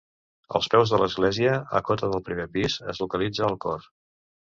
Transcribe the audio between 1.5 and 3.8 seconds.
-a cota del primer pis- es localitza el